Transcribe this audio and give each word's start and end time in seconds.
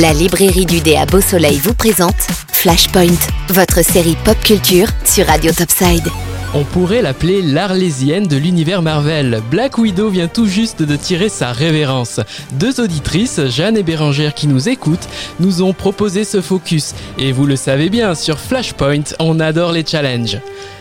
La 0.00 0.14
librairie 0.14 0.64
du 0.64 0.80
dé 0.80 0.96
à 0.96 1.04
Beau 1.04 1.20
Soleil 1.20 1.58
vous 1.58 1.74
présente 1.74 2.16
Flashpoint, 2.52 3.18
votre 3.50 3.84
série 3.84 4.16
pop 4.24 4.38
culture 4.42 4.86
sur 5.04 5.26
Radio 5.26 5.52
Topside. 5.52 6.08
On 6.54 6.64
pourrait 6.64 7.02
l'appeler 7.02 7.42
l'Arlésienne 7.42 8.26
de 8.26 8.36
l'univers 8.36 8.80
Marvel. 8.80 9.42
Black 9.50 9.78
Widow 9.78 10.08
vient 10.08 10.26
tout 10.26 10.46
juste 10.46 10.82
de 10.82 10.96
tirer 10.96 11.28
sa 11.28 11.52
révérence. 11.52 12.18
Deux 12.52 12.80
auditrices, 12.80 13.46
Jeanne 13.46 13.76
et 13.76 13.82
Bérangère, 13.82 14.32
qui 14.32 14.46
nous 14.46 14.70
écoutent, 14.70 15.06
nous 15.38 15.62
ont 15.62 15.74
proposé 15.74 16.24
ce 16.24 16.40
focus. 16.40 16.94
Et 17.18 17.30
vous 17.30 17.44
le 17.44 17.56
savez 17.56 17.90
bien, 17.90 18.14
sur 18.14 18.40
Flashpoint, 18.40 19.04
on 19.18 19.38
adore 19.38 19.70
les 19.70 19.84
challenges. 19.84 20.38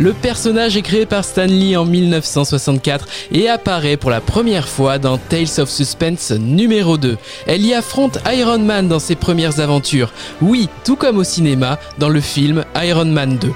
Le 0.00 0.14
personnage 0.14 0.78
est 0.78 0.82
créé 0.82 1.04
par 1.04 1.26
Stan 1.26 1.44
Lee 1.44 1.76
en 1.76 1.84
1964 1.84 3.06
et 3.32 3.50
apparaît 3.50 3.98
pour 3.98 4.08
la 4.08 4.22
première 4.22 4.66
fois 4.66 4.98
dans 4.98 5.18
Tales 5.18 5.58
of 5.58 5.68
Suspense 5.68 6.30
numéro 6.30 6.96
2. 6.96 7.18
Elle 7.46 7.66
y 7.66 7.74
affronte 7.74 8.18
Iron 8.32 8.60
Man 8.60 8.88
dans 8.88 8.98
ses 8.98 9.14
premières 9.14 9.60
aventures. 9.60 10.12
Oui, 10.40 10.70
tout 10.84 10.96
comme 10.96 11.18
au 11.18 11.24
cinéma, 11.24 11.78
dans 11.98 12.08
le 12.08 12.22
film 12.22 12.64
Iron 12.82 13.04
Man 13.04 13.36
2. 13.36 13.48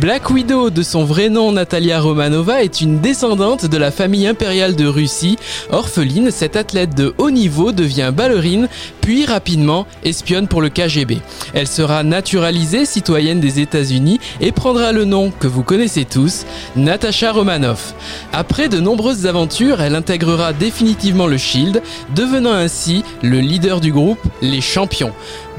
Black 0.00 0.30
Widow, 0.30 0.70
de 0.70 0.82
son 0.82 1.04
vrai 1.04 1.28
nom 1.28 1.52
Natalia 1.52 2.00
Romanova, 2.00 2.62
est 2.62 2.80
une 2.80 3.00
descendante 3.00 3.66
de 3.66 3.76
la 3.76 3.90
famille 3.90 4.26
impériale 4.26 4.76
de 4.76 4.86
Russie. 4.86 5.36
Orpheline, 5.70 6.30
cette 6.30 6.56
athlète 6.56 6.94
de 6.94 7.12
haut 7.18 7.30
niveau 7.30 7.72
devient 7.72 8.12
ballerine, 8.16 8.68
puis 9.02 9.26
rapidement 9.26 9.86
espionne 10.04 10.48
pour 10.48 10.62
le 10.62 10.70
KGB. 10.70 11.18
Elle 11.52 11.66
sera 11.66 12.04
naturalisée 12.04 12.86
citoyenne 12.86 13.40
des 13.40 13.60
États-Unis 13.60 14.20
et 14.40 14.52
prendra 14.52 14.92
le 14.92 15.04
nom 15.04 15.30
que 15.30 15.48
vous 15.48 15.59
connaissez 15.62 16.04
tous, 16.04 16.46
Natasha 16.76 17.32
Romanoff. 17.32 17.94
Après 18.32 18.68
de 18.68 18.80
nombreuses 18.80 19.26
aventures, 19.26 19.80
elle 19.80 19.94
intégrera 19.94 20.52
définitivement 20.52 21.26
le 21.26 21.36
Shield, 21.36 21.82
devenant 22.14 22.52
ainsi 22.52 23.04
le 23.22 23.40
leader 23.40 23.80
du 23.80 23.92
groupe 23.92 24.20
Les 24.42 24.60
Champions. 24.60 25.12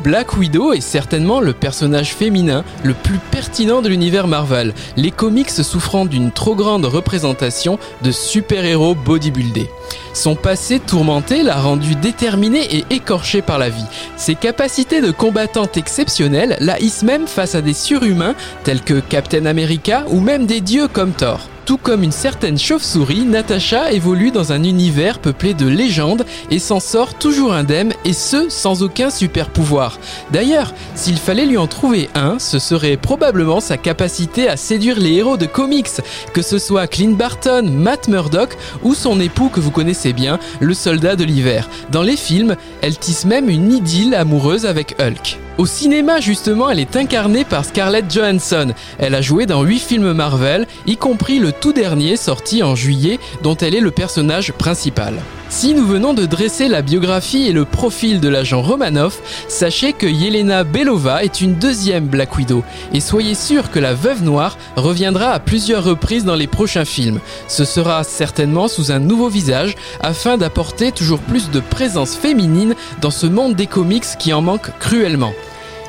Black 0.04 0.36
Widow 0.36 0.74
est 0.74 0.82
certainement 0.82 1.42
le 1.42 1.54
personnage 1.54 2.16
féminin 2.16 2.64
le 2.84 2.96
plus 2.96 3.20
pertinent 3.30 3.84
de 3.84 3.90
l'univers 3.90 4.28
Marvel, 4.28 4.74
les 4.98 5.12
comics 5.12 5.52
souffrant 5.52 6.06
d'une 6.06 6.32
trop 6.32 6.56
grande 6.56 6.86
représentation 6.86 7.78
de 8.02 8.12
super-héros 8.12 8.96
bodybuildés. 8.96 9.70
Son 10.14 10.36
passé 10.36 10.80
tourmenté 10.80 11.44
l'a 11.44 11.60
rendue 11.60 11.96
déterminée 11.96 12.78
et 12.78 12.86
écorchée 12.90 13.44
par 13.44 13.60
la 13.60 13.70
vie. 13.70 13.86
Ses 14.18 14.34
capacités 14.36 15.02
de 15.02 15.12
combattante 15.12 15.78
exceptionnelles 15.78 16.58
la 16.60 16.80
hissent 16.80 17.04
même 17.04 17.28
face 17.28 17.54
à 17.54 17.62
des 17.62 17.74
surhumains 17.74 18.36
tels 18.64 18.82
que 18.82 19.02
Captain 19.02 19.46
America 19.46 20.06
ou 20.10 20.20
même 20.20 20.48
des 20.48 20.62
dieux 20.62 20.88
comme 20.88 21.12
Thor. 21.12 21.48
Tout 21.66 21.78
comme 21.78 22.04
une 22.04 22.12
certaine 22.12 22.58
chauve-souris, 22.58 23.24
Natasha 23.24 23.92
évolue 23.92 24.32
dans 24.32 24.52
un 24.52 24.64
univers 24.64 25.20
peuplé 25.20 25.54
de 25.54 25.68
légendes 25.68 26.26
et 26.50 26.58
s'en 26.58 26.80
sort 26.80 27.14
toujours 27.14 27.54
indemne 27.54 27.94
et 28.04 28.14
ce 28.14 28.50
sans 28.50 28.82
aucun 28.82 29.10
super 29.12 29.50
pouvoir. 29.50 30.00
D'ailleurs, 30.32 30.74
s'il 31.02 31.18
fallait 31.18 31.48
lui 31.48 31.58
en 31.58 31.66
trouver 31.66 32.12
un, 32.14 32.38
ce 32.38 32.60
serait 32.60 32.96
probablement 32.96 33.60
sa 33.60 33.76
capacité 33.76 34.48
à 34.48 34.56
séduire 34.56 35.00
les 35.00 35.14
héros 35.14 35.36
de 35.36 35.48
comics, 35.48 35.90
que 36.32 36.44
ce 36.44 36.60
soit 36.60 36.86
Clint 36.86 37.14
Barton, 37.18 37.68
Matt 37.72 38.08
Murdock 38.08 38.56
ou 38.84 38.94
son 38.94 39.20
époux 39.20 39.50
que 39.50 39.60
vous 39.60 39.72
connaissez 39.72 40.14
bien, 40.14 40.38
le 40.60 40.76
soldat 40.76 41.16
de 41.16 41.24
l'hiver. 41.24 41.68
Dans 41.90 42.04
les 42.04 42.16
films, 42.16 42.56
elle 42.84 43.00
tisse 43.00 43.26
même 43.26 43.50
une 43.50 43.74
idylle 43.74 44.14
amoureuse 44.14 44.68
avec 44.68 44.96
Hulk. 45.02 45.40
Au 45.58 45.66
cinéma, 45.66 46.20
justement, 46.20 46.70
elle 46.70 46.80
est 46.80 46.96
incarnée 46.96 47.46
par 47.46 47.66
Scarlett 47.66 48.06
Johansson. 48.14 48.72
Elle 49.00 49.16
a 49.16 49.22
joué 49.22 49.48
dans 49.48 49.64
8 49.64 49.80
films 49.80 50.14
Marvel, 50.14 50.68
y 50.86 50.98
compris 50.98 51.40
le 51.40 51.52
tout 51.52 51.74
dernier 51.74 52.16
sorti 52.16 52.62
en 52.62 52.76
juillet, 52.76 53.20
dont 53.42 53.56
elle 53.56 53.74
est 53.74 53.82
le 53.82 53.90
personnage 53.90 54.54
principal. 54.54 55.16
Si 55.52 55.74
nous 55.74 55.86
venons 55.86 56.14
de 56.14 56.26
dresser 56.26 56.70
la 56.70 56.82
biographie 56.82 57.46
et 57.46 57.52
le 57.52 57.66
profil 57.66 58.22
de 58.22 58.30
l'agent 58.30 58.62
Romanoff, 58.62 59.22
sachez 59.50 59.92
que 59.92 60.08
Yelena 60.08 60.64
Belova 60.64 61.26
est 61.26 61.42
une 61.42 61.56
deuxième 61.56 62.08
Black 62.08 62.38
Widow, 62.38 62.64
et 62.94 63.02
soyez 63.02 63.36
sûr 63.36 63.70
que 63.70 63.78
la 63.78 63.94
Veuve 63.94 64.24
Noire 64.24 64.58
reviendra 64.78 65.32
à 65.32 65.40
plusieurs 65.40 65.84
reprises 65.84 66.24
dans 66.24 66.36
les 66.36 66.48
prochains 66.48 66.86
films. 66.86 67.20
Ce 67.50 67.66
sera 67.66 68.06
certainement 68.06 68.70
sous 68.70 68.94
un 68.94 69.00
nouveau 69.00 69.28
visage, 69.28 69.76
afin 70.00 70.38
d'apporter 70.38 70.94
toujours 70.94 71.20
plus 71.20 71.52
de 71.52 71.60
présence 71.60 72.16
féminine 72.16 72.74
dans 73.02 73.12
ce 73.12 73.28
monde 73.28 73.54
des 73.54 73.68
comics 73.68 74.06
qui 74.18 74.32
en 74.32 74.42
manque 74.42 74.72
cruellement. 74.80 75.34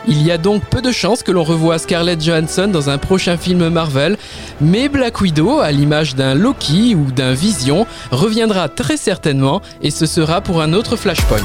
Il 0.08 0.22
y 0.22 0.32
a 0.32 0.38
donc 0.38 0.64
peu 0.64 0.82
de 0.82 0.90
chances 0.90 1.22
que 1.22 1.30
l'on 1.30 1.44
revoie 1.44 1.78
Scarlett 1.78 2.22
Johansson 2.22 2.68
dans 2.68 2.90
un 2.90 2.98
prochain 2.98 3.36
film 3.36 3.68
Marvel, 3.68 4.16
mais 4.60 4.88
Black 4.88 5.20
Widow, 5.20 5.60
à 5.60 5.70
l'image 5.70 6.16
d'un 6.16 6.34
Loki 6.34 6.94
ou 6.94 7.12
d'un 7.12 7.34
Vision, 7.34 7.86
reviendra 8.10 8.68
très 8.68 8.96
certainement 8.96 9.62
et 9.80 9.90
ce 9.90 10.06
sera 10.06 10.40
pour 10.40 10.60
un 10.60 10.72
autre 10.72 10.96
Flashpoint. 10.96 11.38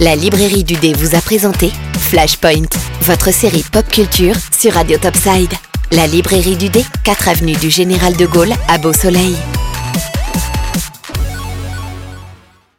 La 0.00 0.14
librairie 0.14 0.62
du 0.62 0.74
dé 0.74 0.92
vous 0.92 1.16
a 1.16 1.20
présenté 1.20 1.72
Flashpoint, 1.98 2.68
votre 3.02 3.32
série 3.32 3.64
pop 3.72 3.86
culture 3.88 4.36
sur 4.56 4.74
Radio 4.74 4.96
Topside. 4.96 5.52
La 5.90 6.06
librairie 6.06 6.56
du 6.56 6.68
dé, 6.68 6.84
4 7.02 7.28
avenue 7.28 7.56
du 7.56 7.68
Général 7.68 8.16
de 8.16 8.26
Gaulle 8.26 8.52
à 8.68 8.78
Beau 8.78 8.92
Soleil. 8.92 9.34